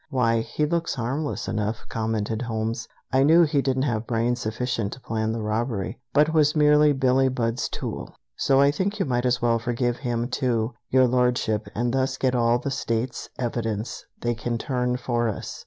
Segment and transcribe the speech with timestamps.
[0.09, 4.99] "Why, he looks harmless enough," commented Holmes; "I knew he didn't have brains sufficient to
[4.99, 8.15] plan the robbery, but was merely Billie Budd's tool.
[8.35, 12.33] So I think you might as well forgive him, too, Your Lordship, and thus get
[12.33, 15.59] all the states' evidence they can turn for us.